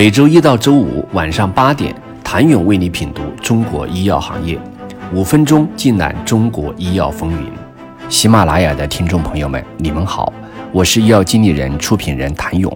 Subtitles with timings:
[0.00, 4.58] 每周一到周五晚上八点，谭勇为你品读中国医药行业，
[5.12, 7.52] 五分钟尽览中国医药风云。
[8.08, 10.32] 喜马拉雅的听众朋友们，你们好，
[10.72, 12.74] 我是医药经理人、出品人谭勇。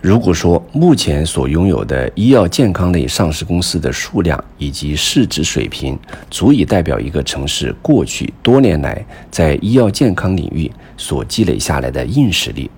[0.00, 5.96] 如果说目前所拥有的医药健康类上市公司的数量以及市值水平，
[6.28, 9.00] 足以代表一个城市过去多年来
[9.30, 12.68] 在医药健康领域所积累下来的硬实力，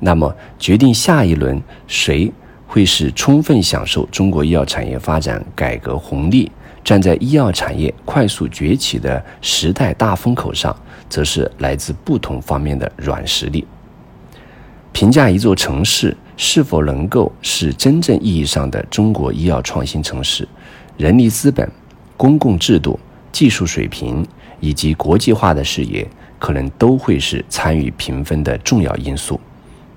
[0.00, 2.30] 那么决定下一轮谁
[2.66, 6.50] 会是充分享受中国医药产业发展改革红利，
[6.82, 10.74] 站在医药产业快速崛起的时代大风口上，
[11.08, 13.66] 则是来自不同方面的软实力。
[14.92, 20.46] 评价一座城市是否能够是真正意义上的中国医药创新城市，
[20.96, 21.68] 人力资本、
[22.16, 22.98] 公共制度、
[23.32, 24.26] 技术水平
[24.60, 26.06] 以及国际化的视野，
[26.38, 29.40] 可能都会是参与评分的重要因素。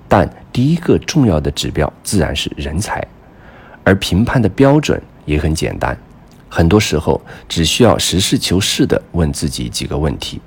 [0.08, 3.06] 但第一个重要的指标自然是人才，
[3.84, 5.96] 而评判的标准也很简单，
[6.48, 10.40] 很多时候只需要实事求是地问自己几个问题。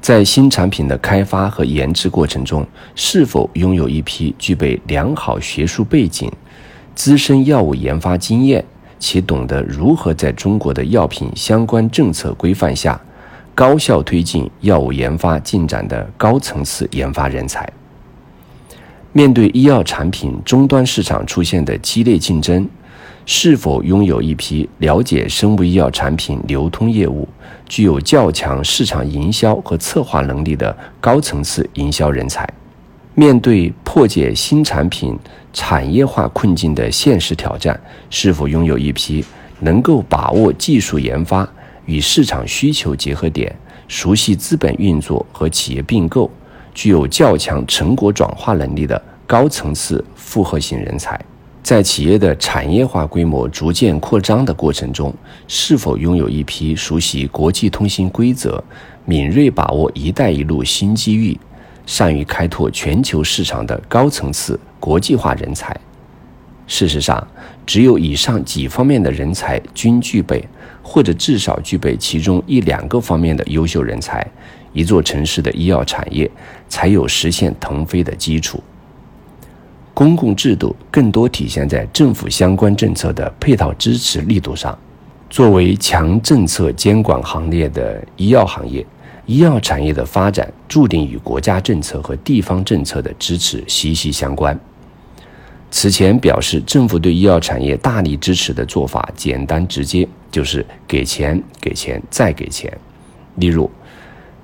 [0.00, 6.30] 在新产品的开发和研制过程中，是否拥有一批具备良好学术背景、
[6.94, 8.64] 资深药物研发经验，
[9.00, 13.00] 且懂得如何在中国的药品相关政策规范下，
[13.52, 17.68] 高效推进药物研发进展的高层次研发人才？
[19.16, 22.68] 面对医药产品终端市场出现的激烈竞争，
[23.24, 27.26] 是否拥有一批了解生物医药产品流通业务、
[27.66, 32.46] 具有较强市场营销和策划能力的高层次营销人才？
[33.14, 35.18] 面对破解新产品
[35.50, 39.24] 产业化困境的现实挑战，是否拥有一批
[39.60, 41.48] 能够把握技术研发
[41.86, 43.50] 与市场需求结合点、
[43.88, 46.30] 熟悉资本运作和企业并购、
[46.76, 51.18] 具有较强成果转化能力的高层次复合型人才？
[51.62, 55.12] 在企业的产业化规模逐渐扩张的过程中，
[55.48, 58.62] 是否拥有一批熟悉国际通信规则、
[59.06, 61.36] 敏锐把握“一带一路”新机遇、
[61.86, 65.74] 善于开拓全球市场的高层次国际化人才？
[66.66, 67.26] 事实上，
[67.64, 70.42] 只有以上几方面的人才均具备，
[70.82, 74.26] 或者至少具备其中一两个方面的优秀人才，
[74.72, 76.30] 一座城市的医药产业
[76.68, 78.62] 才有实现腾飞的基础。
[79.94, 84.76] 公共制度更多体现在政府相关政策的配套支持力度上。
[85.30, 88.86] 作为强政策监管行列的医药行业，
[89.24, 94.58] 医药产业的发展注定与国家政策和地方政策的支持息息相关。
[95.78, 102.72] 此前表示政府对医药产业大力支持的做法简单直接，就是给钱、给钱再给钱。
[103.34, 103.70] 例如，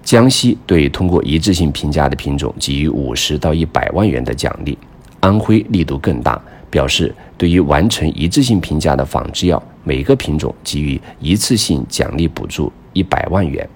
[0.02, 4.76] 江西对通过一致性评价的品种给予五十到一百万元的奖励。
[5.20, 6.38] 安徽力度更大，
[6.68, 13.66] 表示对于完成一致性评价的仿制药，每个品种给予一次性奖励补助一百万元，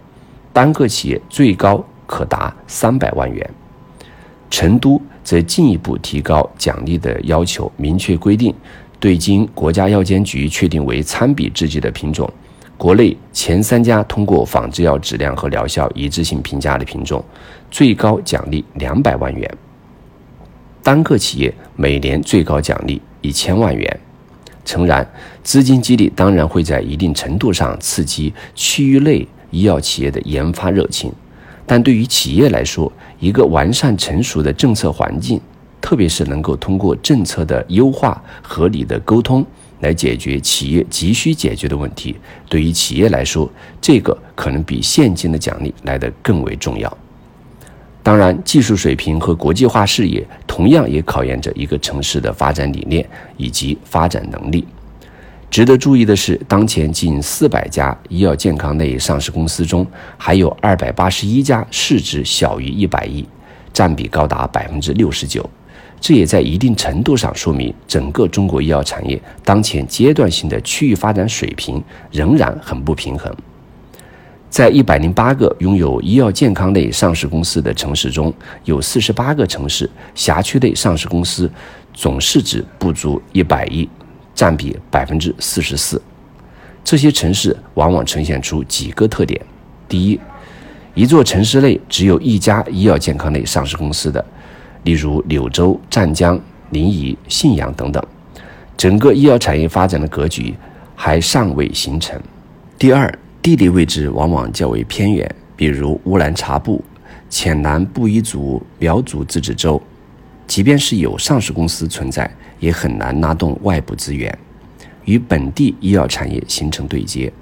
[0.53, 3.51] 单个企业最高可达三百万元。
[4.51, 8.55] 成都则进一步提高奖励的要求，明确规定，
[9.01, 12.31] 对经国家药监局确定为参比制剂的品种，
[12.77, 17.25] 国内前三家通过仿制药质量和疗效一致性评价的品种，
[17.71, 19.51] 最高奖励两百万元。
[20.83, 24.01] 单个企业每年最高奖励一千万元。
[24.65, 25.09] 诚然，
[25.43, 31.13] 资金激励当然会在一定程度上刺激区域内医药企业的研发热情，
[31.65, 35.41] 但对于企业来说，一个完善成熟的政策环境，
[35.81, 39.45] 特别是能够通过政策的优化、合理的沟通
[39.81, 42.17] 来解决企业急需解决的问题，
[42.49, 43.51] 对于企业来说，
[43.81, 46.99] 这个可能比现金的奖励来得更为重要。
[48.03, 53.05] 当然，技术水平和国际化视野同样也考验着一个城市的发展理念
[53.37, 54.65] 以及发展能力。
[55.49, 59.87] 值得注意的是，当前近四百家医药健康类上市公司中，
[60.19, 63.27] 还有二百八十一家市值小于一百亿，
[63.73, 65.49] 占比高达百分之六十九。
[65.99, 73.35] 这也在一定程度上说明，整个中国医药产业当前阶段性的区域发展水平仍然很不平衡。
[74.51, 78.33] 在一百零八个拥有医药健康类上市公司的城市中，
[78.65, 81.51] 有四十八个城市辖区内上市公司
[81.95, 83.89] 总市值不足一百亿，
[84.37, 86.01] 占比百分之四十四。
[86.85, 89.41] 这些城市往往呈现出几个特点：
[89.89, 90.21] 第一，
[90.95, 94.25] 一座城市内只有一家医药健康类上市公司的，
[94.85, 96.39] 例如柳州、湛江、
[96.71, 98.01] 临沂、信阳等等，
[98.77, 100.55] 整个医药产业发展的格局
[100.95, 102.17] 还尚未形成；
[102.79, 103.13] 第二，
[103.43, 106.85] 地理位置往往较为偏远，比如乌兰察布、
[107.29, 109.81] 黔南布依族苗族自治州；
[110.47, 114.37] 即便是有上市公司存在，也很难拉动外部资源，
[115.05, 117.33] 与本地医药产业形成对接。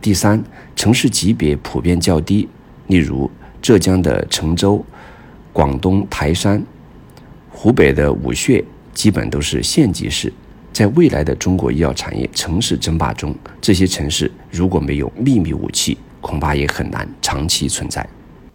[0.00, 0.42] 第三，
[0.76, 2.48] 城市级别普遍较低，
[2.88, 3.30] 例如
[3.62, 4.84] 浙江的成州、
[5.52, 6.62] 广东台山、
[7.50, 8.64] 湖北的武穴，
[8.94, 10.32] 基本都是县级市。
[10.72, 18.08] 在未来的中国医药产业城市争霸中，这些城市如果没有秘密武器，恐怕也很难长期存在。